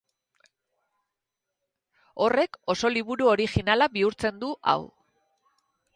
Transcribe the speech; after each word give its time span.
Horrek 2.27 2.59
oso 2.75 2.91
liburu 2.95 3.29
originala 3.35 3.89
bihurtzen 3.99 4.41
du 4.45 4.51
hau. 4.73 4.79